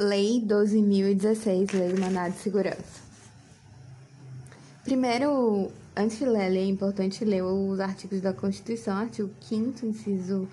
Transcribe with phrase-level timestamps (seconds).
[0.00, 3.02] Lei 12.016, Lei do Mandado de Segurança.
[4.82, 10.48] Primeiro, antes de ler é importante ler os artigos da Constituição, artigo 5 inciso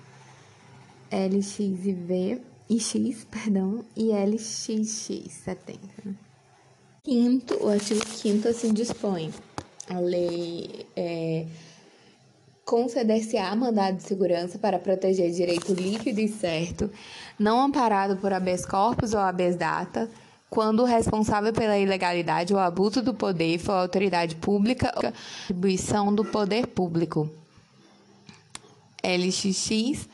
[1.10, 5.78] LX e V, e X, perdão, e LXX 70.
[6.04, 6.14] Né?
[7.02, 9.32] Quinto, o artigo 5 assim dispõe.
[9.88, 11.46] A lei é,
[12.68, 16.90] conceder-se-á mandado de segurança para proteger direito líquido e certo,
[17.38, 20.06] não amparado por habeas corpus ou habeas data,
[20.50, 26.26] quando o responsável pela ilegalidade ou abuso do poder for autoridade pública ou atribuição do
[26.26, 27.30] poder público.
[29.02, 30.06] LXX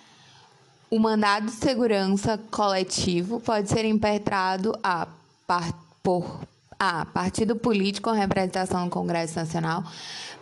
[0.88, 5.08] o mandado de segurança coletivo pode ser impetrado a,
[6.04, 6.46] por
[6.78, 7.04] a.
[7.06, 9.84] Partido político com representação no Congresso Nacional.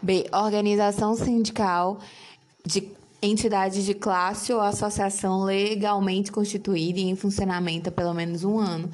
[0.01, 0.27] B.
[0.33, 2.01] Organização sindical
[2.65, 2.89] de
[3.23, 8.91] entidade de classe ou associação legalmente constituída e em funcionamento há pelo menos um ano,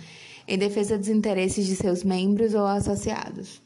[0.46, 3.62] em defesa dos interesses de seus membros ou associados.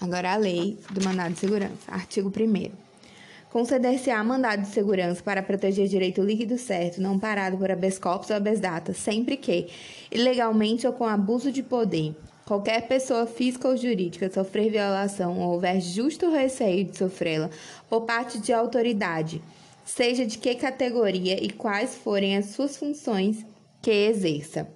[0.00, 1.90] Agora a lei do mandado de segurança.
[1.90, 2.70] Artigo 1
[3.50, 8.36] Conceder-se-á mandado de segurança para proteger direito líquido certo, não parado por habeas corpus ou
[8.36, 9.68] habeas data, sempre que,
[10.10, 15.80] ilegalmente ou com abuso de poder, Qualquer pessoa física ou jurídica sofrer violação ou houver
[15.80, 17.48] justo receio de sofrê-la
[17.88, 19.42] por parte de autoridade,
[19.84, 23.44] seja de que categoria e quais forem as suas funções
[23.80, 24.68] que exerça.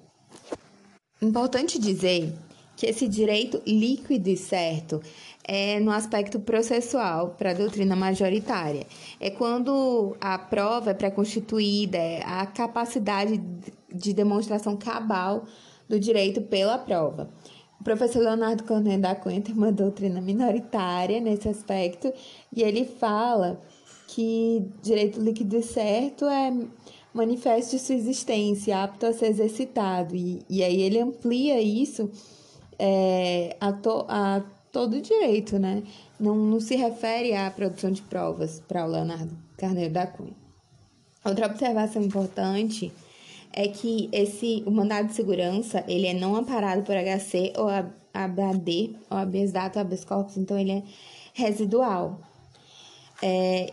[1.20, 2.33] Importante dizer
[2.74, 5.02] que esse direito líquido e certo
[5.44, 8.86] é no aspecto processual para a doutrina majoritária.
[9.19, 13.42] É quando a prova é pré-constituída, é a capacidade
[13.92, 15.44] de demonstração cabal
[15.89, 17.30] do direito pela prova.
[17.81, 22.12] O professor Leonardo Cornet da Cunha tem uma doutrina minoritária nesse aspecto
[22.53, 23.61] e ele fala
[24.09, 26.53] que direito líquido e certo é
[27.12, 30.17] manifesto de sua existência, apto a ser exercitado.
[30.17, 32.11] E, e aí ele amplia isso
[32.79, 34.42] é, a, to, a
[34.73, 35.83] todo direito, né?
[36.19, 40.36] Não, não se refere à produção de provas para o Leonardo Carneiro da Cunha.
[41.25, 42.92] Outra observação importante
[43.58, 47.67] é que esse o mandado de segurança ele é não amparado por HC ou
[48.14, 50.83] ABAD ou habeas data ou habeas corpus, então ele é
[51.35, 52.20] residual.
[53.20, 53.73] É,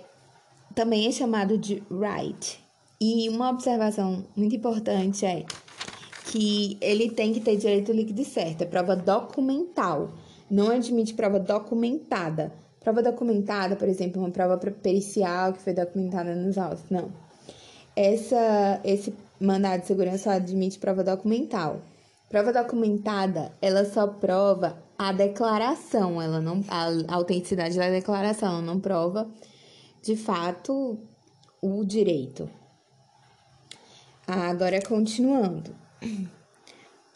[0.73, 2.59] também é chamado de right.
[2.99, 5.45] E uma observação muito importante é
[6.31, 10.09] que ele tem que ter direito líquido certo, é prova documental,
[10.49, 12.51] não admite prova documentada.
[12.79, 17.11] Prova documentada, por exemplo, uma prova pericial que foi documentada nos autos, não.
[17.95, 21.81] Essa, esse mandado de segurança só admite prova documental.
[22.29, 28.79] Prova documentada, ela só prova a declaração, ela não a autenticidade da declaração, ela não
[28.79, 29.29] prova
[30.01, 30.99] de fato
[31.61, 32.49] o direito.
[34.27, 35.75] Agora continuando.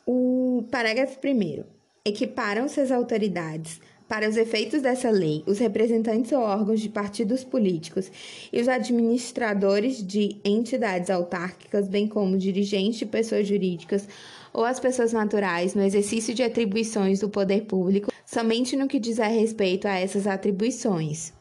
[0.06, 1.66] O parágrafo primeiro.
[2.06, 8.12] Equiparam-se as autoridades para os efeitos dessa lei, os representantes ou órgãos de partidos políticos
[8.52, 14.08] e os administradores de entidades autárquicas, bem como dirigentes de pessoas jurídicas
[14.52, 19.20] ou as pessoas naturais no exercício de atribuições do poder público, somente no que diz
[19.20, 21.32] a respeito a essas atribuições.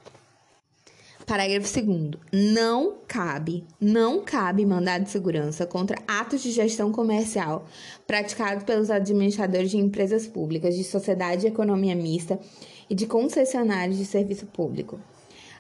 [1.28, 7.66] Parágrafo 2 Não cabe, não cabe mandado de segurança contra atos de gestão comercial
[8.06, 12.40] praticados pelos administradores de empresas públicas, de sociedade de economia mista
[12.88, 14.98] e de concessionários de serviço público.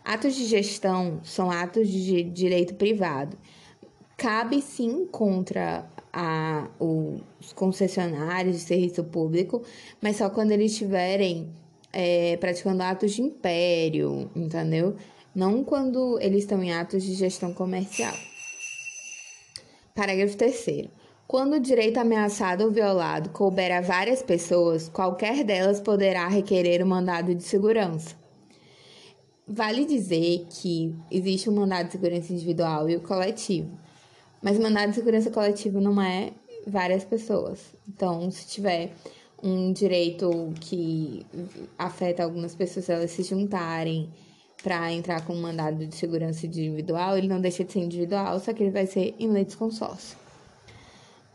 [0.02, 3.36] Atos de gestão são atos de direito privado.
[4.16, 9.62] Cabe sim contra a, os concessionários de serviço público,
[10.00, 11.50] mas só quando eles estiverem
[11.92, 14.96] é, praticando atos de império, entendeu?
[15.34, 18.14] Não quando eles estão em atos de gestão comercial.
[19.94, 20.88] Parágrafo 3.
[21.26, 26.86] Quando o direito ameaçado ou violado couber a várias pessoas, qualquer delas poderá requerer o
[26.86, 28.16] um mandado de segurança.
[29.46, 33.78] Vale dizer que existe o um mandado de segurança individual e o coletivo,
[34.42, 36.32] mas o mandado de segurança coletivo não é
[36.66, 37.74] várias pessoas.
[37.86, 38.92] Então, se tiver
[39.42, 41.26] um direito que
[41.78, 44.10] afeta algumas pessoas elas se juntarem
[44.62, 48.52] para entrar com um mandado de segurança individual, ele não deixa de ser individual, só
[48.52, 50.16] que ele vai ser em lei de consórcio.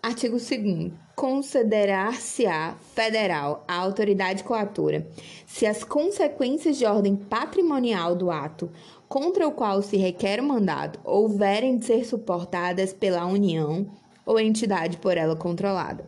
[0.02, 5.08] Artigo 2 Considerar-se-á federal a autoridade coatora
[5.46, 8.70] se as consequências de ordem patrimonial do ato
[9.08, 13.88] contra o qual se requer o mandado houverem de ser suportadas pela União
[14.26, 16.04] ou entidade por ela controlada.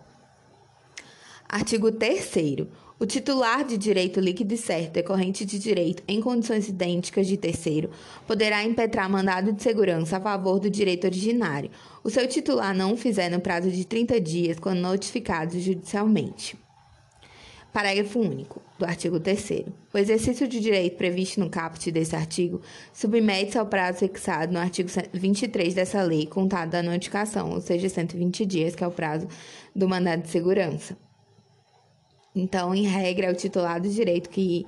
[1.47, 2.67] Artigo 3
[2.97, 7.89] o titular de direito líquido e certo decorrente de direito em condições idênticas de terceiro
[8.25, 11.69] poderá impetrar mandado de segurança a favor do direito originário,
[12.03, 16.57] o seu titular não o fizer no prazo de 30 dias quando notificado judicialmente.
[17.74, 22.62] Parágrafo único do artigo 3 O exercício de direito previsto no caput desse artigo
[22.94, 28.45] submete-se ao prazo fixado no artigo 23 dessa lei, contado da notificação, ou seja, 120
[28.45, 29.27] dias, que é o prazo
[29.75, 30.95] do mandado de segurança.
[32.36, 34.68] Então, em regra, é o titular do direito que,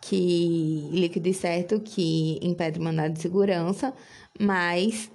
[0.00, 3.92] que líquido e certo que impede o mandado de segurança,
[4.38, 5.10] mas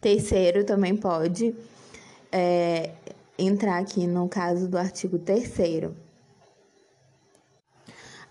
[0.00, 1.52] terceiro também pode
[2.30, 2.92] é,
[3.36, 5.96] entrar aqui no caso do artigo terceiro.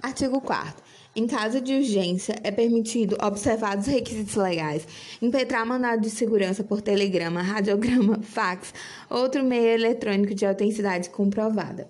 [0.02, 0.85] Artigo 4
[1.16, 4.86] em caso de urgência, é permitido, observados os requisitos legais,
[5.22, 8.74] impetrar mandado de segurança por telegrama, radiograma, fax,
[9.10, 11.90] outro meio eletrônico de autenticidade comprovada.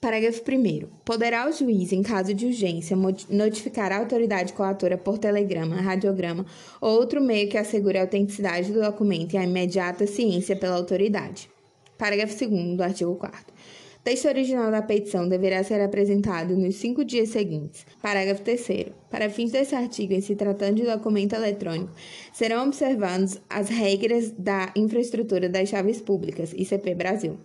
[0.00, 0.86] Parágrafo 1.
[1.04, 2.96] Poderá o juiz, em caso de urgência,
[3.28, 6.46] notificar a autoridade coatora por telegrama, radiograma
[6.80, 11.50] ou outro meio que assegure a autenticidade do documento e a imediata ciência pela autoridade.
[11.98, 13.52] Parágrafo 2 do artigo 4
[14.02, 17.84] texto original da petição deverá ser apresentado nos cinco dias seguintes.
[18.00, 18.86] Parágrafo 3.
[19.10, 21.92] Para fins desse artigo, em se tratando de documento eletrônico,
[22.32, 27.38] serão observadas as regras da infraestrutura das chaves públicas, ICP Brasil.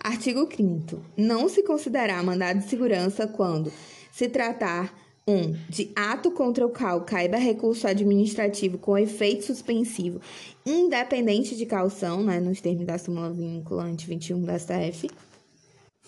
[0.00, 1.00] Artigo 5.
[1.16, 3.72] Não se considerará mandado de segurança quando
[4.10, 5.32] se tratar 1.
[5.32, 10.20] Um, de ato contra o qual caiba recurso administrativo com efeito suspensivo,
[10.66, 15.08] independente de calção, né, nos termos da súmula vinculante 21 da STF.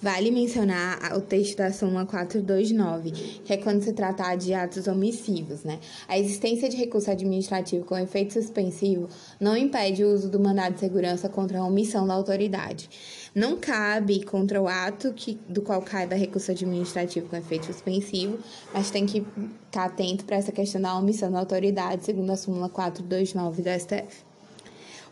[0.02, 3.12] Vale mencionar o texto da súmula 429,
[3.44, 5.78] que é quando se tratar de atos omissivos, né?
[6.08, 9.08] A existência de recurso administrativo com efeito suspensivo
[9.40, 12.90] não impede o uso do mandado de segurança contra a omissão da autoridade
[13.34, 18.38] não cabe contra o ato que, do qual caiba recurso administrativo com efeito suspensivo,
[18.72, 19.26] mas tem que
[19.66, 24.24] estar atento para essa questão da omissão da autoridade, segundo a súmula 429 do STF.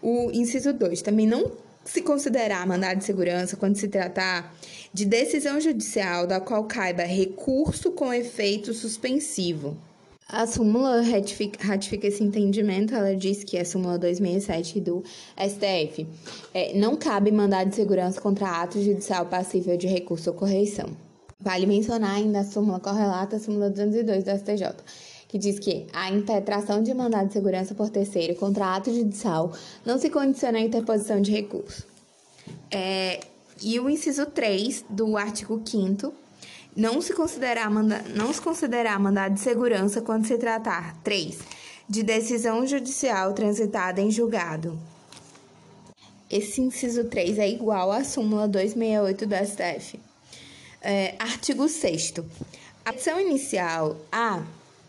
[0.01, 1.51] O inciso 2 também não
[1.85, 4.55] se considerar mandado de segurança quando se tratar
[4.93, 9.77] de decisão judicial da qual caiba recurso com efeito suspensivo.
[10.29, 15.03] A súmula ratifica, ratifica, esse entendimento, ela diz que a súmula 267 do
[15.37, 16.07] STF
[16.55, 20.89] é, não cabe mandado de segurança contra ato judicial passível de recurso ou correição.
[21.39, 24.75] Vale mencionar ainda a súmula correlata, a súmula 202 do STJ,
[25.29, 29.53] que diz que a impetração de mandado de segurança por terceiro contra ato judicial
[29.85, 31.85] não se condiciona à interposição de recurso.
[32.71, 33.21] É,
[33.61, 36.22] e o inciso 3 do artigo 5
[36.75, 41.39] não se considerar, manda, não se considerar mandado de segurança quando se tratar 3.
[41.89, 44.79] De decisão judicial transitada em julgado.
[46.31, 50.01] Esse inciso 3 é igual à súmula 268 do STF.
[50.81, 52.15] É, artigo 6
[52.85, 54.43] A petição inicial A,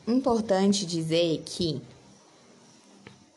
[0.08, 1.82] importante dizer que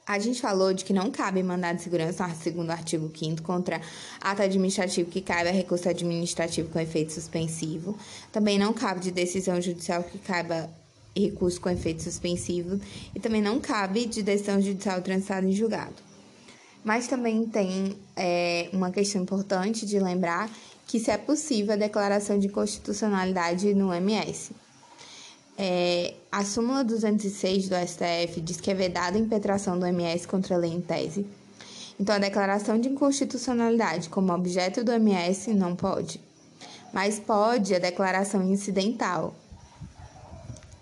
[0.07, 3.81] a gente falou de que não cabe mandado de segurança, segundo o artigo 5 contra
[4.21, 7.99] ato administrativo que caiba recurso administrativo com efeito suspensivo.
[8.31, 10.71] Também não cabe de decisão judicial que caiba
[11.17, 12.81] recurso com efeito suspensivo.
[13.15, 15.95] E também não cabe de decisão judicial transitada em julgado.
[16.85, 20.49] Mas também tem é, uma questão importante de lembrar
[20.87, 24.53] que se é possível a declaração de constitucionalidade no MS.
[25.59, 30.55] É, a súmula 206 do STF diz que é vedada a impetração do MS contra
[30.55, 31.27] a lei em tese.
[31.99, 36.21] Então, a declaração de inconstitucionalidade como objeto do MS não pode.
[36.93, 39.35] Mas pode a declaração incidental.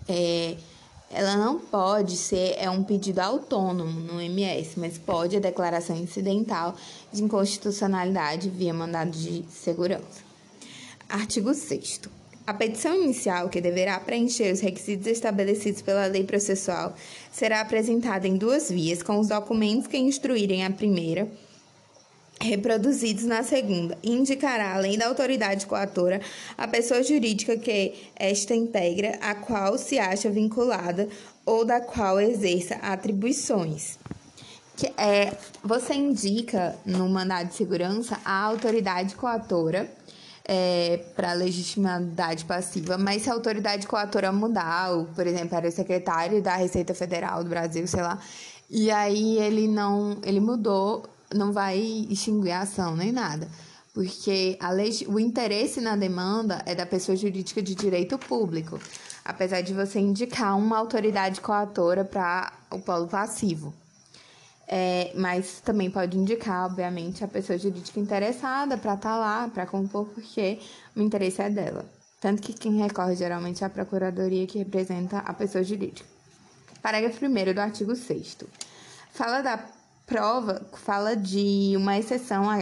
[0.09, 0.57] É,
[1.09, 6.75] ela não pode ser é um pedido autônomo no MS, mas pode a declaração incidental
[7.13, 10.25] de inconstitucionalidade via mandado de segurança.
[11.07, 12.01] Artigo 6
[12.45, 16.95] a petição inicial, que deverá preencher os requisitos estabelecidos pela lei processual,
[17.31, 21.27] será apresentada em duas vias, com os documentos que instruírem a primeira
[22.41, 26.21] reproduzidos na segunda, e indicará, além da autoridade coatora,
[26.57, 31.07] a pessoa jurídica que esta integra, a qual se acha vinculada
[31.45, 33.97] ou da qual exerça atribuições.
[34.75, 35.33] Que é,
[35.63, 39.89] você indica no mandado de segurança a autoridade coatora
[40.47, 45.71] é, para legitimidade passiva, mas se a autoridade coatora mudar, ou, por exemplo, era o
[45.71, 48.19] secretário da Receita Federal do Brasil, sei lá,
[48.69, 53.49] e aí ele não, ele mudou, não vai extinguir a ação nem nada,
[53.93, 58.79] porque a lei, o interesse na demanda é da pessoa jurídica de direito público,
[59.23, 63.73] apesar de você indicar uma autoridade coatora para o polo passivo.
[64.67, 69.65] É, mas também pode indicar, obviamente, a pessoa jurídica interessada para estar tá lá, para
[69.65, 70.59] compor, porque
[70.95, 71.85] o interesse é dela.
[72.19, 76.07] Tanto que quem recorre geralmente é a procuradoria que representa a pessoa jurídica.
[76.81, 78.37] Parágrafo 1 do artigo 6.
[79.11, 79.63] Fala da
[80.05, 82.57] prova, fala de uma exceção à,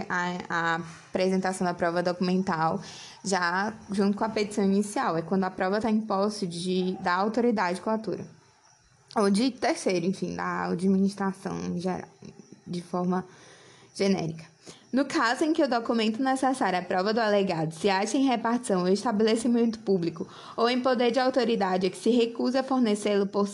[0.49, 0.75] à,
[1.09, 2.81] apresentação da prova documental,
[3.23, 5.15] já junto com a petição inicial.
[5.17, 8.25] É quando a prova está em posse de, da autoridade coatora
[9.15, 12.09] ou de terceiro, enfim, da administração em geral,
[12.65, 13.25] de forma
[13.95, 14.45] genérica.
[14.91, 18.81] No caso em que o documento necessário à prova do alegado se acha em repartição
[18.81, 23.47] ou estabelecimento público ou em poder de autoridade que se recusa a fornecê-lo por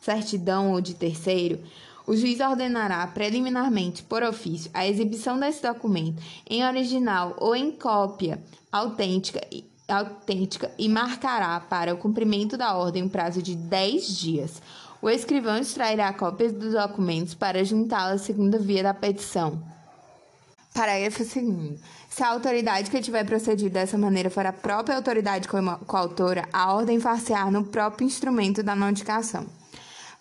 [0.00, 1.60] certidão ou de terceiro,
[2.06, 8.40] o juiz ordenará preliminarmente, por ofício, a exibição desse documento em original ou em cópia
[8.70, 9.40] autêntica
[9.88, 14.62] autêntica e marcará para o cumprimento da ordem um prazo de 10 dias.
[15.00, 19.62] O escrivão extrairá cópias dos documentos para juntá-la à segunda via da petição.
[20.74, 21.80] Parágrafo 2.
[22.10, 25.48] Se a autoridade que tiver procedido dessa maneira for a própria autoridade
[25.86, 29.46] coautora, a ordem far-se-á no próprio instrumento da notificação.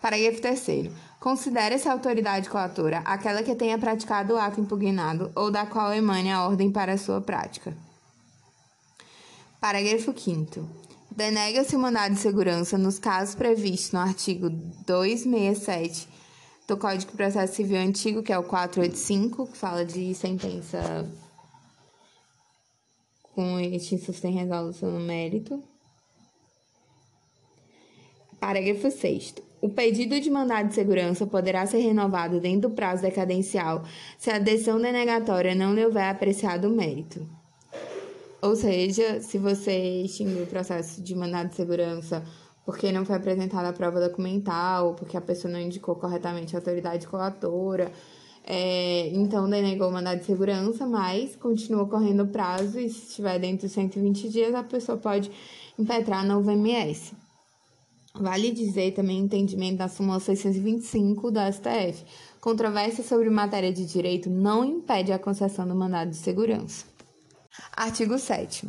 [0.02, 0.92] Parágrafo 3.
[1.20, 6.32] Considere-se a autoridade coautora aquela que tenha praticado o ato impugnado ou da qual emane
[6.32, 7.76] a ordem para sua prática.
[9.66, 10.64] Parágrafo 5.
[11.10, 16.08] Denega-se o mandado de segurança nos casos previstos no artigo 267
[16.68, 21.12] do Código de Processo Civil Antigo, que é o 485, que fala de sentença
[23.24, 25.64] com extinção sem resolução no mérito.
[28.40, 29.34] Parágrafo 6.
[29.62, 33.84] O pedido de mandado de segurança poderá ser renovado dentro do prazo decadencial
[34.20, 37.28] se a decisão denegatória não lhe houver apreciado o mérito.
[38.46, 42.24] Ou seja, se você extinguiu o processo de mandado de segurança
[42.64, 47.08] porque não foi apresentada a prova documental, porque a pessoa não indicou corretamente a autoridade
[47.08, 47.92] coatora,
[48.44, 53.40] é, então denegou o mandado de segurança, mas continua correndo o prazo e se estiver
[53.40, 55.32] dentro de 120 dias, a pessoa pode
[55.78, 57.14] impetrar no VMS.
[58.14, 62.06] Vale dizer também entendimento da súmula 625 da STF.
[62.40, 66.95] Controvérsia sobre matéria de direito não impede a concessão do mandado de segurança.
[67.76, 68.68] Artigo 7.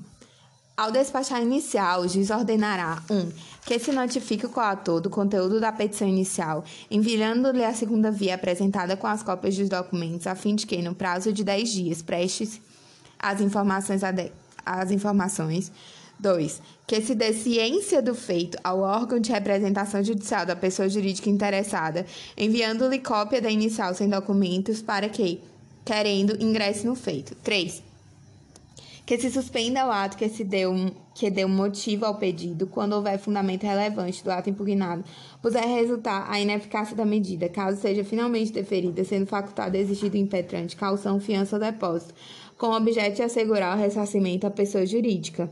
[0.77, 3.15] Ao despachar inicial, o juiz ordenará 1.
[3.15, 3.33] Um,
[3.65, 8.95] que se notifique o coautor do conteúdo da petição inicial, enviando-lhe a segunda via apresentada
[8.95, 12.61] com as cópias dos documentos, a fim de que, no prazo de 10 dias, preste
[13.19, 14.03] as informações.
[14.67, 15.73] As informações
[16.21, 16.61] 2.
[16.87, 22.05] Que se dê ciência do feito ao órgão de representação judicial da pessoa jurídica interessada,
[22.37, 25.41] enviando-lhe cópia da inicial sem documentos para que,
[25.87, 27.35] querendo, ingresse no feito.
[27.37, 27.86] 3
[29.07, 30.75] que se suspenda o ato que se deu
[31.15, 35.05] que deu motivo ao pedido quando houver fundamento relevante do ato impugnado,
[35.41, 41.21] puder resultar a ineficácia da medida, caso seja finalmente deferida, sendo facultado exigido impetrante, calção,
[41.21, 42.13] fiança ou depósito,
[42.59, 45.51] com o objeto de assegurar o ressarcimento à pessoa jurídica.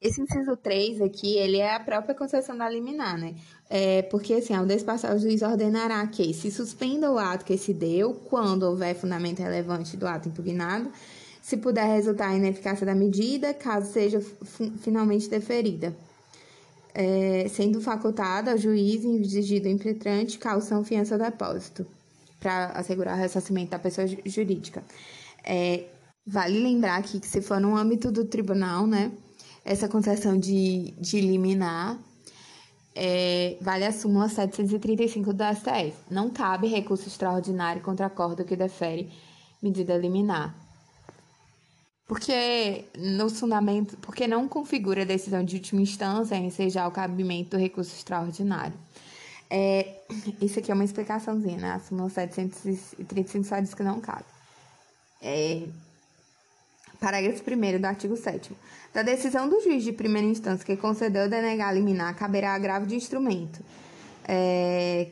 [0.00, 3.34] Esse inciso 3 aqui, ele é a própria concessão da liminar, né?
[3.72, 7.72] É, porque, assim, ao despassar, o juiz ordenará que se suspenda o ato que se
[7.72, 10.90] deu, quando houver fundamento relevante do ato impugnado,
[11.40, 14.20] se puder resultar em ineficácia da medida, caso seja
[14.80, 15.96] finalmente deferida.
[16.92, 21.86] É, sendo facultada ao juiz exigido impetrante, calção, fiança ou depósito,
[22.40, 24.82] para assegurar o ressarcimento da pessoa jurídica.
[25.44, 25.84] É,
[26.26, 29.12] vale lembrar aqui que se for no âmbito do tribunal, né,
[29.64, 31.96] essa concessão de, de liminar
[32.94, 35.94] é, vale a súmula 735 do STF.
[36.10, 39.10] Não cabe recurso extraordinário contra acordo que defere
[39.62, 40.54] medida liminar.
[42.06, 47.56] Porque no fundamento, porque não configura decisão de última instância em ensejar o cabimento do
[47.56, 48.74] recurso extraordinário.
[49.48, 50.00] É,
[50.40, 51.72] isso aqui é uma explicaçãozinha, né?
[51.72, 54.24] A súmula 735 só diz que não cabe.
[55.22, 55.68] É,
[57.00, 58.52] Parágrafo 1 do artigo 7
[58.92, 63.64] Da decisão do juiz de primeira instância que concedeu denegar liminar, caberá agravo de instrumento.
[64.28, 65.08] É...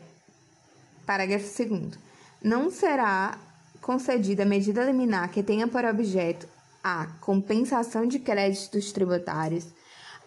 [1.07, 1.99] Parágrafo 2
[2.43, 3.39] Não será
[3.81, 6.47] concedida medida liminar que tenha por objeto
[6.85, 9.67] a compensação de créditos tributários,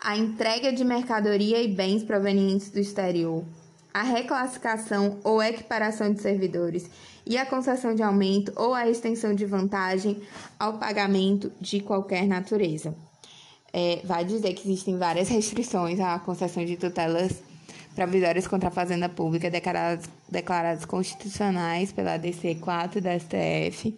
[0.02, 3.46] a entrega de mercadoria e bens provenientes do exterior,
[3.94, 6.90] a reclassificação ou equiparação de servidores
[7.32, 10.22] e a concessão de aumento ou a extensão de vantagem
[10.60, 12.94] ao pagamento de qualquer natureza.
[13.72, 17.42] É, vai dizer que existem várias restrições à concessão de tutelas
[17.96, 23.98] provisórias contra a fazenda pública declaradas, declaradas constitucionais pela DC 4 da STF,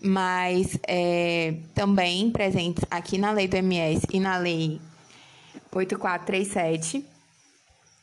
[0.00, 4.80] mas é, também presentes aqui na lei do MS e na lei
[5.72, 7.04] 8437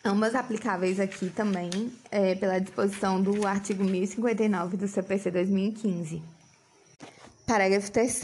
[0.08, 6.24] ambas aplicáveis aqui também é, pela disposição do artigo 1059 do CPC 2015.
[7.46, 8.22] Parágrafo 3.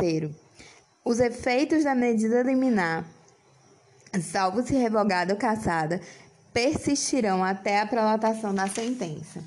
[1.04, 3.06] Os efeitos da medida liminar,
[4.22, 6.00] salvo se revogada ou cassada,
[6.54, 9.44] persistirão até a prolatação da sentença.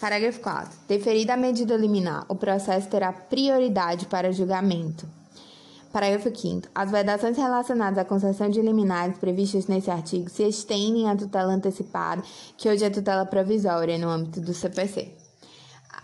[0.00, 0.78] Parágrafo 4.
[0.88, 5.17] Deferida a medida liminar, o processo terá prioridade para julgamento.
[5.92, 6.68] Parágrafo 5.
[6.74, 12.22] As vedações relacionadas à concessão de liminares previstas nesse artigo se estendem à tutela antecipada,
[12.56, 15.12] que hoje é tutela provisória no âmbito do CPC.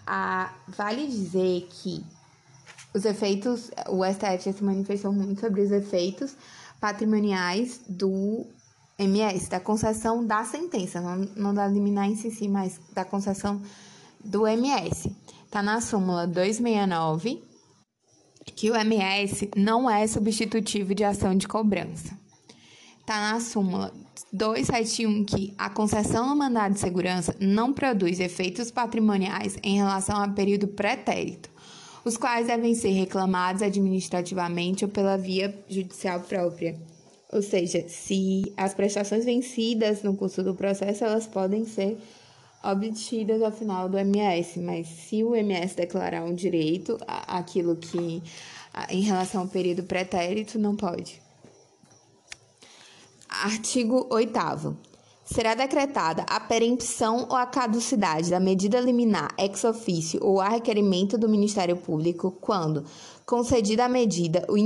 [0.06, 2.04] A, vale dizer que
[2.94, 6.34] os efeitos, o STF se manifestou muito sobre os efeitos
[6.80, 8.46] patrimoniais do
[8.98, 13.60] MS, da concessão da sentença, não, não da liminar em si, mas da concessão
[14.24, 15.14] do MS.
[15.44, 17.42] Está na súmula 269,
[18.52, 22.16] que o MS não é substitutivo de ação de cobrança.
[23.00, 23.92] Está na súmula
[24.32, 30.28] 271 que a concessão no mandado de segurança não produz efeitos patrimoniais em relação a
[30.28, 31.50] período pretérito,
[32.04, 36.76] os quais devem ser reclamados administrativamente ou pela via judicial própria.
[37.32, 41.98] Ou seja, se as prestações vencidas no curso do processo, elas podem ser
[42.64, 48.23] obtidas ao final do MS, mas se o MS declarar um direito, aquilo que
[48.88, 51.23] em relação ao período pretérito não pode.
[53.28, 54.76] Artigo 8
[55.25, 61.16] Será decretada a perempção ou a caducidade da medida liminar ex officio ou a requerimento
[61.16, 62.85] do Ministério Público quando,
[63.25, 64.59] concedida a medida, o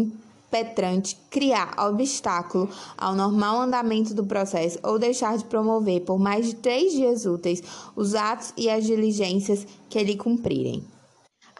[0.50, 6.55] petrante criar obstáculo ao normal andamento do processo ou deixar de promover por mais de
[6.55, 7.62] três dias úteis
[7.95, 10.85] os atos e as diligências que lhe cumprirem.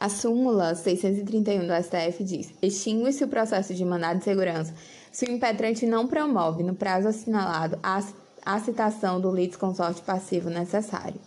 [0.01, 4.73] A súmula 631 do STF diz: extingue-se o processo de mandado de segurança
[5.11, 8.01] se o impetrante não promove, no prazo assinalado, a,
[8.45, 11.21] a citação do litisconsorte passivo necessário.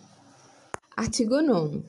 [0.96, 1.82] Artigo 9.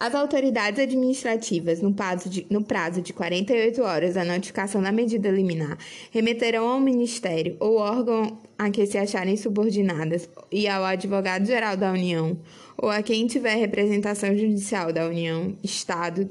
[0.00, 5.28] As autoridades administrativas, no prazo, de, no prazo de 48 horas da notificação da medida
[5.28, 5.76] liminar,
[6.12, 12.38] remeterão ao Ministério ou órgão a que se acharem subordinadas e ao Advogado-Geral da União
[12.76, 16.30] ou a quem tiver representação judicial da União, Estado,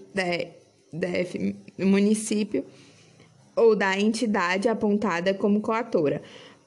[0.94, 2.64] DF, município
[3.54, 6.22] ou da entidade apontada como coatora,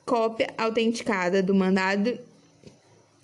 [0.04, 2.18] cópia autenticada do mandado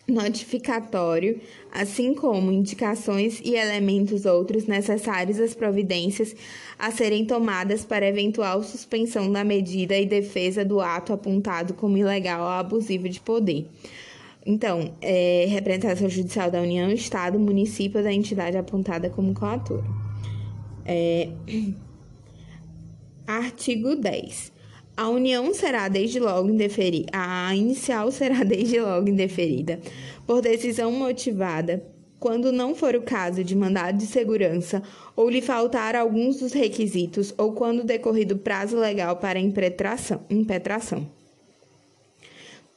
[0.08, 1.40] notificatório,
[1.72, 6.34] assim como indicações e elementos outros necessários às providências
[6.78, 12.42] a serem tomadas para eventual suspensão da medida e defesa do ato apontado como ilegal
[12.42, 13.66] ou abusivo de poder.
[14.44, 19.84] Então, é, representação judicial da União, Estado, município da entidade apontada como coatora.
[20.84, 21.30] É,
[23.26, 24.55] artigo 10.
[24.96, 27.10] A união será desde logo indeferida.
[27.12, 29.78] A inicial será desde logo indeferida
[30.26, 31.84] por decisão motivada,
[32.18, 34.82] quando não for o caso de mandado de segurança
[35.14, 40.22] ou lhe faltar alguns dos requisitos ou quando decorrido prazo legal para impetração.
[40.30, 41.06] impetração.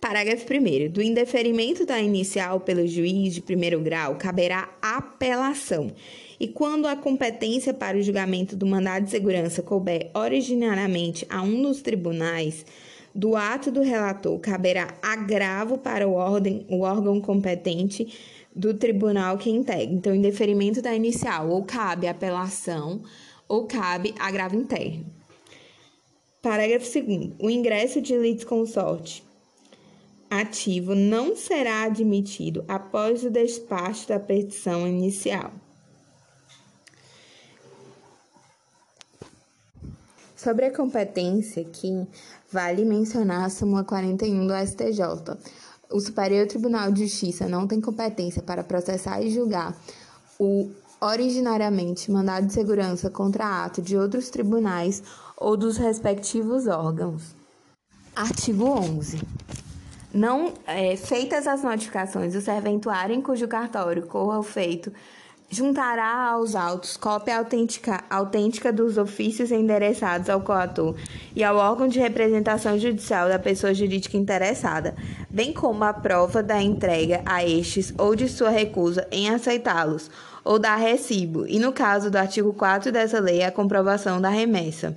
[0.01, 0.91] Parágrafo 1.
[0.91, 5.93] Do indeferimento da inicial pelo juiz de primeiro grau caberá apelação
[6.39, 11.61] e quando a competência para o julgamento do mandado de segurança couber originariamente a um
[11.61, 12.65] dos tribunais,
[13.13, 18.17] do ato do relator caberá agravo para o órgão, o órgão competente
[18.55, 19.93] do tribunal que integra.
[19.93, 23.01] Então, em deferimento da inicial, ou cabe apelação,
[23.47, 25.05] ou cabe agravo interno.
[26.41, 27.31] Parágrafo 2.
[27.39, 29.23] O ingresso de litisconsorte
[30.29, 35.51] ativo não será admitido após o despacho da petição inicial.
[40.41, 42.07] Sobre a competência, aqui
[42.49, 45.37] vale mencionar a súmula 41 do STJ.
[45.91, 49.75] O Superior Tribunal de Justiça não tem competência para processar e julgar
[50.39, 50.69] o
[51.01, 55.03] originariamente mandado de segurança contra ato de outros tribunais
[55.35, 57.35] ou dos respectivos órgãos.
[58.15, 59.19] Artigo 11.
[60.13, 64.89] Não é, feitas as notificações, o serventuário em cujo cartório corra o feito
[65.49, 70.95] juntará aos autos cópia autêntica, autêntica dos ofícios endereçados ao coator
[71.35, 74.95] e ao órgão de representação judicial da pessoa jurídica interessada,
[75.29, 80.11] bem como a prova da entrega a estes ou de sua recusa em aceitá-los,
[80.43, 84.95] ou da recibo, e no caso do artigo 4 dessa lei, a comprovação da remessa.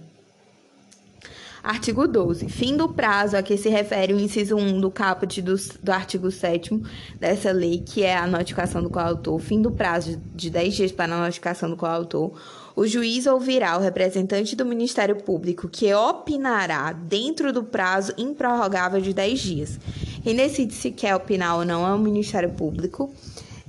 [1.62, 2.48] Artigo 12.
[2.48, 6.29] Fim do prazo a que se refere o inciso 1 do caput do, do artigo
[6.29, 6.83] 7
[7.20, 9.38] dessa lei, que é a notificação do coautor.
[9.38, 12.33] Fim do prazo de 10 dias para a notificação do coautor.
[12.75, 19.14] O juiz ouvirá o representante do Ministério Público, que opinará dentro do prazo improrrogável de
[19.14, 19.81] 10 dias.
[20.25, 23.14] Quem decide se quer opinar ou não é o Ministério Público.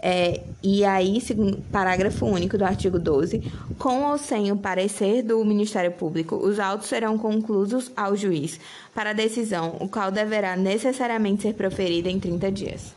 [0.06, 3.42] É, e aí, segundo parágrafo único do artigo 12,
[3.80, 8.60] com ou sem o parecer do Ministério Público, os autos serão conclusos ao juiz
[8.94, 12.94] para decisão, o qual deverá necessariamente ser proferida em 30 dias.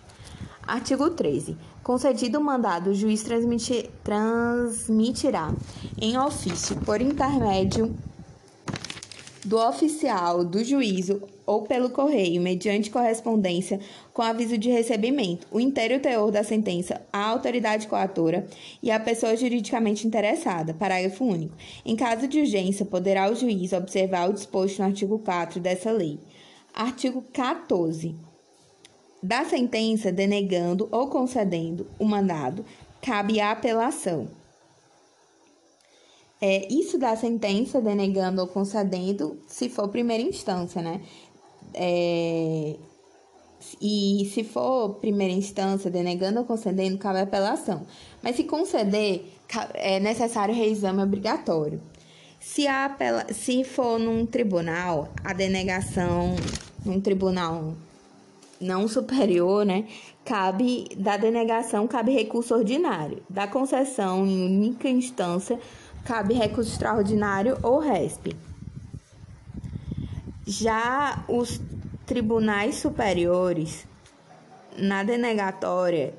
[0.66, 1.57] Artigo 13.
[1.81, 3.23] Concedido o mandado, o juiz
[4.03, 5.53] transmitirá
[6.01, 7.95] em ofício, por intermédio
[9.47, 13.79] do oficial do juízo ou pelo correio, mediante correspondência
[14.13, 18.45] com aviso de recebimento, o inteiro teor da sentença à autoridade coatora
[18.83, 20.75] e à pessoa juridicamente interessada.
[20.75, 21.55] Parágrafo único.
[21.85, 26.19] Em caso de urgência, poderá o juiz observar o disposto no artigo 4 dessa lei.
[26.75, 28.17] Artigo 14.
[29.23, 32.65] Da sentença denegando ou concedendo o mandado,
[33.01, 34.29] cabe a apelação.
[36.40, 41.01] É, isso da sentença denegando ou concedendo, se for primeira instância, né?
[41.72, 42.77] É,
[43.81, 47.87] e se for primeira instância, denegando ou concedendo, cabe apelação.
[48.22, 49.25] Mas se conceder,
[49.75, 51.81] é necessário reexame obrigatório.
[52.38, 56.37] Se, a apela, se for num tribunal, a denegação
[56.85, 57.75] num tribunal
[58.61, 59.87] não superior, né?
[60.25, 65.59] Cabe da denegação cabe recurso ordinário, da concessão em única instância
[66.07, 68.37] cabe recurso extraordinário ou RESP.
[70.47, 71.61] Já os
[72.07, 73.85] tribunais superiores,
[74.79, 76.14] na denegatória,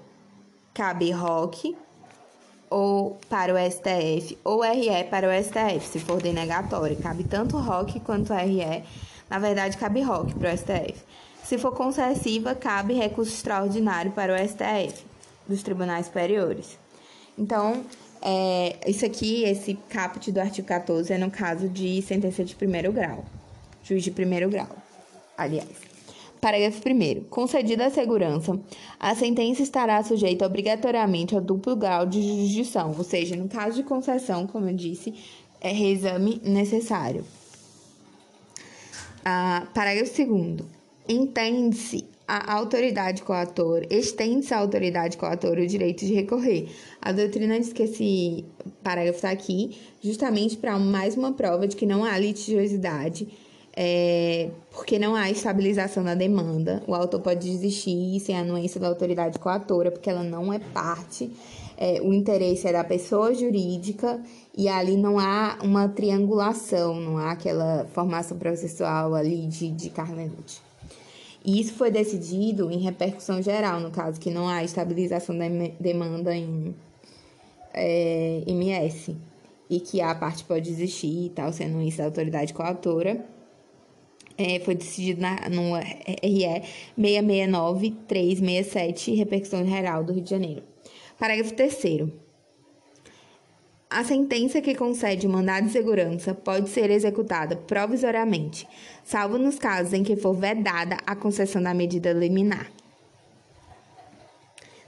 [0.74, 1.76] cabe ROC
[2.70, 6.98] ou para o STF ou RE para o STF, se for denegatória.
[6.98, 8.84] Cabe tanto ROC quanto RE.
[9.30, 11.02] Na verdade, cabe ROC para o STF.
[11.46, 15.06] Se for concessiva, cabe recurso extraordinário para o STF,
[15.48, 16.78] dos tribunais superiores.
[17.38, 17.86] Então,
[18.22, 22.92] é, isso aqui, esse caput do artigo 14, é no caso de sentença de primeiro
[22.92, 23.26] grau.
[23.84, 24.76] Juiz de primeiro grau,
[25.38, 25.88] aliás.
[26.42, 27.26] Parágrafo 1.
[27.30, 28.60] Concedida a segurança,
[29.00, 33.84] a sentença estará sujeita obrigatoriamente ao duplo grau de jurisdição, ou seja, no caso de
[33.84, 35.14] concessão, como eu disse,
[35.60, 37.24] é reexame necessário.
[39.26, 40.60] Ah, parágrafo 2.
[41.10, 46.70] Entende-se a autoridade coatora, estende-se à autoridade coatora o direito de recorrer.
[47.02, 48.44] A doutrina diz que esse
[48.84, 53.30] parágrafo está aqui justamente para mais uma prova de que não há litigiosidade,
[53.74, 56.84] é, porque não há estabilização da demanda.
[56.86, 61.32] O autor pode desistir sem a anuência da autoridade coatora, porque ela não é parte.
[61.78, 64.20] É, o interesse é da pessoa jurídica
[64.58, 70.67] e ali não há uma triangulação, não há aquela formação processual ali de, de Carmenute.
[71.48, 75.46] E isso foi decidido em repercussão geral, no caso que não há estabilização da
[75.80, 76.76] demanda em
[77.74, 79.16] é, MS
[79.70, 83.26] e que a parte pode existir e tal, sendo isso da autoridade coautora.
[84.38, 86.64] É, foi decidido na, no RE
[87.00, 90.64] 669-367, repercussão geral do Rio de Janeiro.
[91.18, 91.74] Parágrafo 3
[93.90, 98.68] a sentença que concede mandado de segurança pode ser executada provisoriamente,
[99.04, 102.70] salvo nos casos em que for vedada a concessão da medida liminar.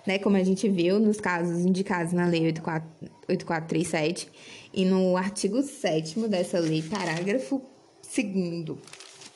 [0.06, 4.30] Né, como a gente viu nos casos indicados na Lei 8437
[4.74, 7.62] e no artigo 7 dessa lei, parágrafo
[8.16, 8.78] 2,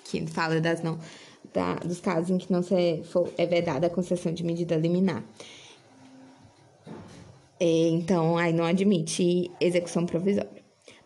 [0.06, 0.98] que fala das não,
[1.54, 5.24] da, dos casos em que não se for, é vedada a concessão de medida liminar.
[7.66, 10.62] É, então, aí não admite execução provisória.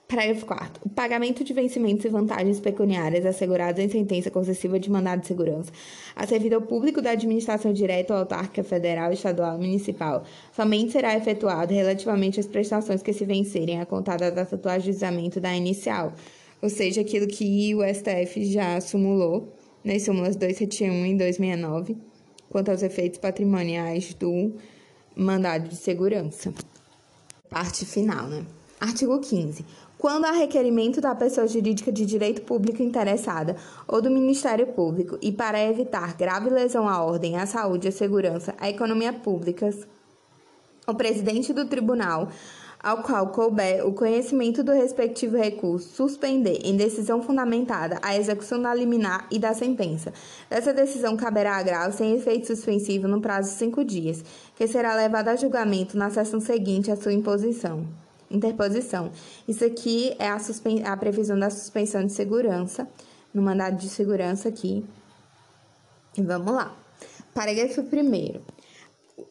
[0.08, 0.82] Parágrafo 4.
[0.84, 5.72] O pagamento de vencimentos e vantagens pecuniárias assegurados em sentença concessiva de mandado de segurança
[6.16, 11.72] a servido ao público da administração direta ou autárquica federal, estadual municipal somente será efetuado
[11.72, 16.12] relativamente às prestações que se vencerem a contar da data do ajuizamento da inicial,
[16.60, 21.98] ou seja, aquilo que o STF já sumulou nas súmulas 271 e 269
[22.50, 24.56] quanto aos efeitos patrimoniais do
[25.18, 26.54] mandado de segurança.
[27.50, 28.46] Parte final, né?
[28.80, 29.66] Artigo 15.
[29.98, 33.56] Quando há requerimento da pessoa jurídica de direito público interessada
[33.88, 38.54] ou do Ministério Público e para evitar grave lesão à ordem, à saúde, à segurança,
[38.60, 39.88] à economia públicas,
[40.86, 42.30] o presidente do tribunal
[42.82, 48.74] ao qual couber o conhecimento do respectivo recurso, suspender, em decisão fundamentada, a execução da
[48.74, 50.14] liminar e da sentença.
[50.50, 54.24] Dessa decisão caberá agravo sem efeito suspensivo no prazo de cinco dias,
[54.56, 57.86] que será levado a julgamento na sessão seguinte à sua imposição.
[58.30, 59.12] Interposição.
[59.48, 60.38] Isso aqui é a,
[60.92, 62.88] a previsão da suspensão de segurança,
[63.34, 64.86] no mandado de segurança aqui.
[66.18, 66.76] E vamos lá.
[67.34, 68.42] Parágrafo 1.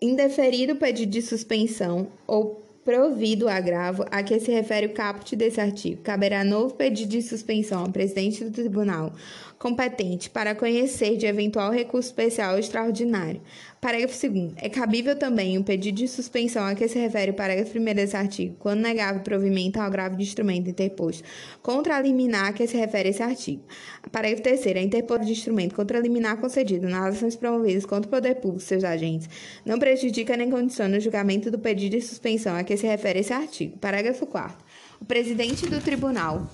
[0.00, 5.60] Indeferido pedido de suspensão ou Provido o agravo a que se refere o caput desse
[5.60, 9.12] artigo, caberá novo pedido de suspensão ao presidente do tribunal
[9.58, 13.40] competente para conhecer de eventual recurso especial extraordinário.
[13.80, 14.52] Parágrafo 2.
[14.56, 18.16] É cabível também o pedido de suspensão a que se refere o parágrafo 1 desse
[18.16, 21.22] artigo, quando negável provimento ao grave de instrumento interposto
[21.62, 23.62] contra a liminar a que se refere esse artigo.
[24.10, 24.66] Parágrafo 3.
[24.66, 28.62] É interposto de instrumento contra a liminar concedido nas ações promovidas contra o poder público
[28.62, 29.28] e seus agentes
[29.64, 33.32] não prejudica nem condiciona o julgamento do pedido de suspensão a que se refere esse
[33.32, 33.78] artigo.
[33.78, 34.56] Parágrafo 4.
[35.00, 36.50] O presidente do tribunal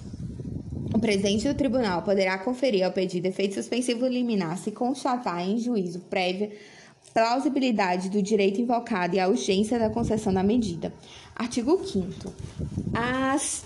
[0.94, 6.00] o presidente do tribunal poderá conferir ao pedido efeito suspensivo liminar se constatar em juízo
[6.10, 6.50] prévia
[7.12, 10.92] plausibilidade do direito invocado e a urgência da concessão da medida.
[11.34, 12.32] Artigo 5
[12.94, 13.64] As,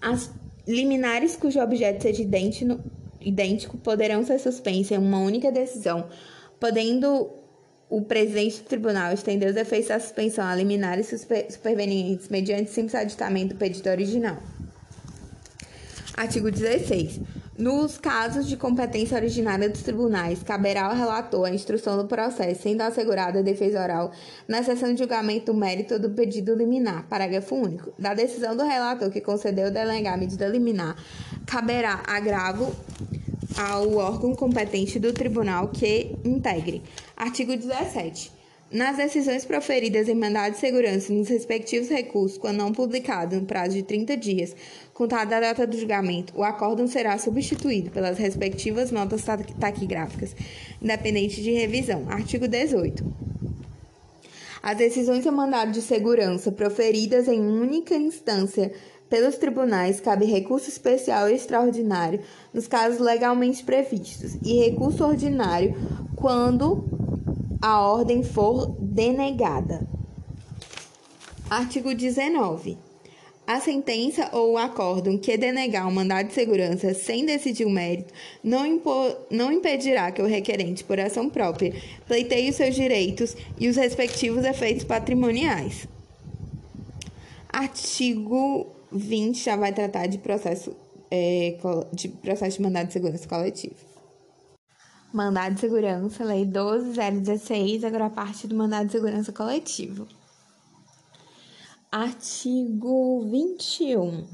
[0.00, 0.30] as
[0.66, 2.78] liminares cujo objeto seja idêntico,
[3.20, 6.06] idêntico poderão ser suspensas em uma única decisão,
[6.60, 7.30] podendo
[7.88, 11.08] o presidente do tribunal estender os efeitos da suspensão a liminares
[11.50, 14.38] supervenientes mediante simples aditamento do pedido original.
[16.16, 17.20] Artigo 16.
[17.56, 22.80] Nos casos de competência originária dos tribunais, caberá ao relator a instrução do processo, sendo
[22.82, 24.10] assegurada a defesa oral
[24.48, 27.06] na sessão de julgamento do mérito do pedido liminar.
[27.08, 27.92] Parágrafo único.
[27.98, 30.96] Da decisão do relator que concedeu delegar a medida liminar,
[31.46, 32.74] caberá agravo
[33.56, 36.82] ao órgão competente do tribunal que integre.
[37.16, 38.42] Artigo 17.
[38.72, 43.76] Nas decisões proferidas em mandado de segurança nos respectivos recursos, quando não publicado no prazo
[43.76, 44.56] de 30 dias,
[45.02, 49.24] contada a data do julgamento, o acórdão será substituído pelas respectivas notas
[49.58, 50.36] taquigráficas,
[50.80, 52.04] independente de revisão.
[52.08, 53.04] Artigo 18.
[54.62, 58.72] As decisões em mandado de segurança proferidas em única instância
[59.10, 62.20] pelos tribunais cabe recurso especial e extraordinário
[62.54, 65.74] nos casos legalmente previstos e recurso ordinário
[66.14, 66.84] quando
[67.60, 69.84] a ordem for denegada.
[71.50, 72.78] Artigo 19.
[73.52, 78.10] A sentença ou o acórdão que denegar o mandado de segurança sem decidir o mérito
[78.42, 81.74] não, impor, não impedirá que o requerente, por ação própria,
[82.06, 85.86] pleiteie os seus direitos e os respectivos efeitos patrimoniais.
[87.46, 90.74] Artigo 20 já vai tratar de processo,
[91.10, 91.58] é,
[91.92, 93.76] de processo de mandado de segurança coletivo.
[95.12, 100.08] Mandado de Segurança, Lei 12.016, agora parte do Mandado de Segurança Coletivo.
[101.92, 104.26] Artigo 21.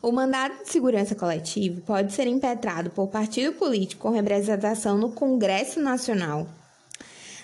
[0.00, 5.80] O mandado de segurança coletivo pode ser impetrado por partido político com representação no Congresso
[5.80, 6.46] Nacional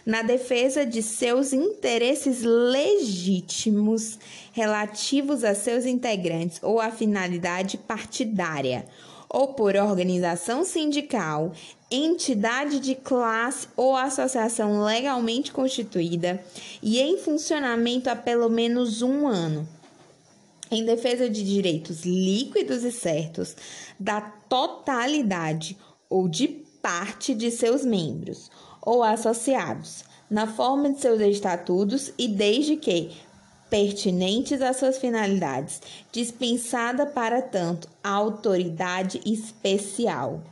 [0.07, 4.17] na defesa de seus interesses legítimos
[4.53, 8.87] relativos a seus integrantes ou à finalidade partidária
[9.29, 11.53] ou por organização sindical,
[11.91, 16.43] entidade de classe ou associação legalmente constituída
[16.83, 19.67] e em funcionamento há pelo menos um ano,
[20.71, 23.57] em defesa de direitos líquidos e certos
[23.99, 25.79] da totalidade
[26.11, 26.49] ou de
[26.83, 28.51] parte de seus membros
[28.83, 33.11] ou associados, na forma de seus estatutos e desde que
[33.71, 40.43] pertinentes às suas finalidades, dispensada para tanto a autoridade especial.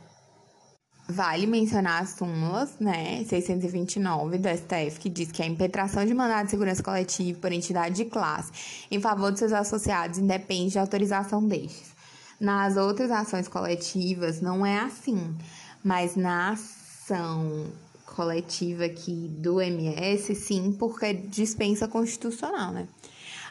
[1.09, 6.45] Vale mencionar as súmulas, né, 629 do STF, que diz que a impetração de mandado
[6.45, 8.51] de segurança coletivo por entidade de classe
[8.91, 11.95] em favor de seus associados independe de autorização destes.
[12.39, 15.33] Nas outras ações coletivas não é assim,
[15.81, 17.67] mas na ação
[18.05, 22.87] coletiva aqui do MS, sim, porque dispensa constitucional, né?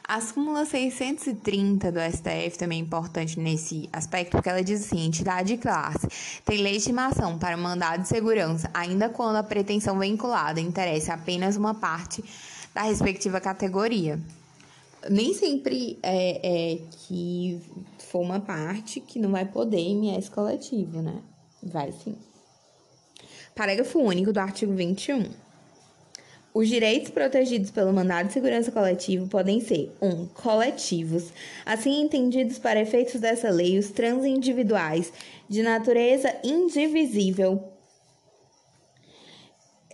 [0.08, 5.56] A súmula 630 do STF também é importante nesse aspecto, porque ela diz assim: entidade
[5.56, 6.06] de classe
[6.44, 12.22] tem legitimação para mandado de segurança, ainda quando a pretensão vinculada interessa apenas uma parte
[12.72, 14.20] da respectiva categoria.
[15.10, 17.60] Nem sempre é, é que
[17.98, 21.20] for uma parte que não vai poder MS coletivo, né?
[21.60, 22.16] Vai sim.
[23.56, 25.45] Parágrafo único do artigo 21.
[26.56, 30.08] Os direitos protegidos pelo mandado de segurança coletivo podem ser 1.
[30.08, 31.30] Um, coletivos,
[31.66, 35.12] assim entendidos para efeitos dessa lei os transindividuais
[35.46, 37.62] de natureza indivisível,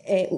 [0.04, 0.32] é,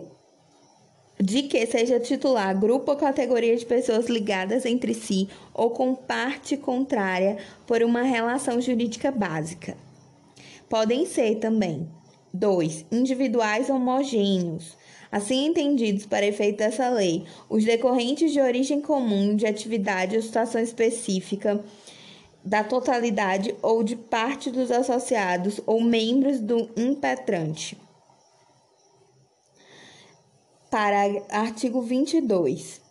[1.20, 6.56] de que seja titular grupo ou categoria de pessoas ligadas entre si ou com parte
[6.56, 9.76] contrária por uma relação jurídica básica.
[10.70, 11.86] Podem ser também
[12.32, 12.86] 2.
[12.90, 14.74] Individuais homogêneos,
[15.14, 20.60] assim entendidos para efeito dessa lei, os decorrentes de origem comum de atividade ou situação
[20.60, 21.64] específica
[22.44, 27.78] da totalidade ou de parte dos associados ou membros do impetrante.
[30.68, 32.82] Para artigo 22.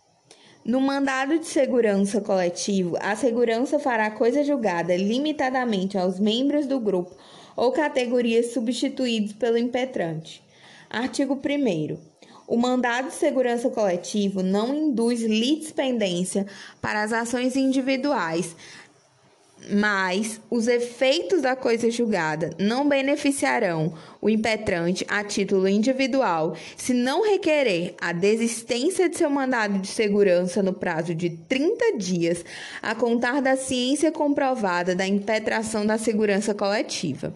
[0.64, 7.14] No mandado de segurança coletivo, a segurança fará coisa julgada limitadamente aos membros do grupo
[7.54, 10.42] ou categorias substituídos pelo impetrante.
[10.90, 12.13] Artigo 1.
[12.48, 16.46] O mandado de segurança coletivo não induz litispendência
[16.82, 18.56] para as ações individuais,
[19.72, 27.24] mas os efeitos da coisa julgada não beneficiarão o impetrante a título individual se não
[27.24, 32.44] requerer a desistência de seu mandado de segurança no prazo de 30 dias
[32.82, 37.34] a contar da ciência comprovada da impetração da segurança coletiva.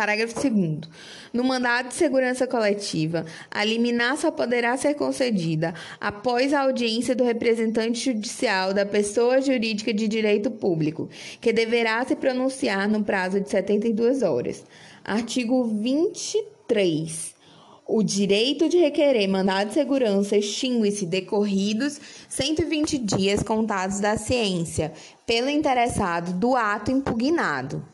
[0.00, 0.88] Parágrafo 2.
[1.30, 7.22] No mandado de segurança coletiva, a liminar só poderá ser concedida após a audiência do
[7.22, 13.50] representante judicial da pessoa jurídica de direito público, que deverá se pronunciar no prazo de
[13.50, 14.64] 72 horas.
[15.04, 17.34] Artigo 23.
[17.86, 24.94] O direito de requerer mandado de segurança extingue-se decorridos 120 dias contados da ciência
[25.26, 27.84] pelo interessado do ato impugnado.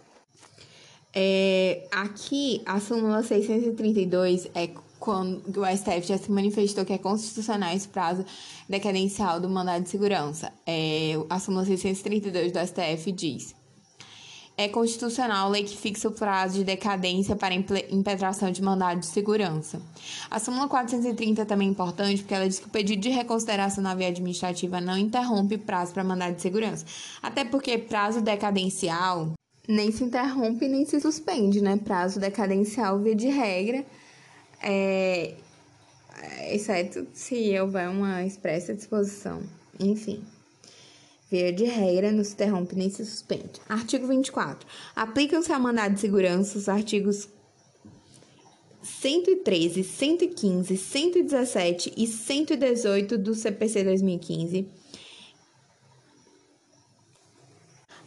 [1.18, 4.68] É, aqui, a súmula 632 é
[5.00, 8.22] quando o STF já se manifestou que é constitucional esse prazo
[8.68, 10.52] decadencial do mandado de segurança.
[10.66, 13.54] É, a súmula 632 do STF diz:
[14.58, 19.80] é constitucional lei que fixa o prazo de decadência para impetração de mandado de segurança.
[20.30, 23.94] A súmula 430 também é importante porque ela diz que o pedido de reconsideração na
[23.94, 26.84] via administrativa não interrompe prazo para mandado de segurança.
[27.22, 29.32] Até porque prazo decadencial
[29.68, 31.76] nem se interrompe nem se suspende, né?
[31.76, 33.84] Prazo decadencial, via de regra,
[34.62, 35.34] é,
[36.50, 39.42] exceto se houver uma expressa disposição.
[39.78, 40.22] Enfim.
[41.30, 43.60] Via de regra, não se interrompe nem se suspende.
[43.68, 44.66] Artigo 24.
[44.94, 47.28] Aplicam-se a mandado de segurança os artigos
[48.80, 54.68] 113, 115, 117 e 118 do CPC 2015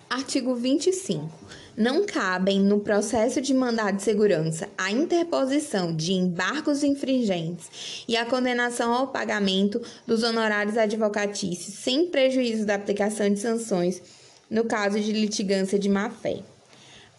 [0.09, 1.29] Artigo 25.
[1.77, 8.25] Não cabem no processo de mandado de segurança a interposição de embargos infringentes e a
[8.25, 14.01] condenação ao pagamento dos honorários advocatícios sem prejuízo da aplicação de sanções
[14.49, 16.39] no caso de litigância de má-fé.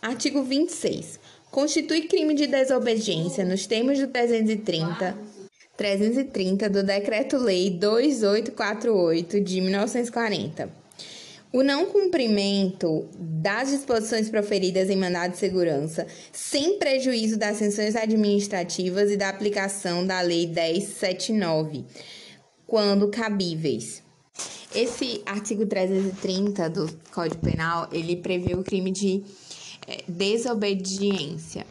[0.03, 1.21] Artigo 26.
[1.49, 5.17] Constitui crime de desobediência nos termos do 330
[5.77, 10.80] 330 do Decreto-Lei 2848 de 1940
[11.53, 19.11] o não cumprimento das disposições proferidas em mandado de segurança, sem prejuízo das sanções administrativas
[19.11, 21.85] e da aplicação da Lei 1079,
[22.67, 24.03] quando cabíveis.
[24.73, 29.25] Esse artigo 330 do Código Penal, ele prevê o crime de
[29.89, 31.67] é, desobediência.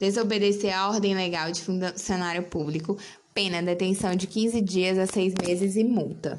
[0.00, 2.96] Desobedecer à ordem legal de funcionário público,
[3.34, 6.38] pena detenção de 15 dias a 6 meses e multa.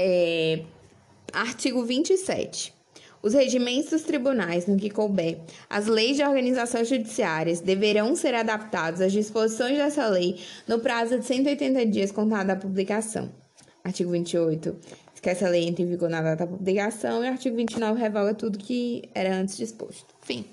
[0.00, 0.60] É,
[1.32, 2.72] artigo 27.
[3.20, 9.00] Os regimentos dos tribunais, no que couber, as leis de organização judiciárias deverão ser adaptados
[9.00, 13.28] às disposições dessa lei no prazo de 180 dias contado da publicação.
[13.82, 14.76] Artigo 28.
[15.20, 18.56] Que essa lei entre em vigor na data da publicação e artigo 29 revoga tudo
[18.56, 20.06] que era antes disposto.
[20.20, 20.44] Fim.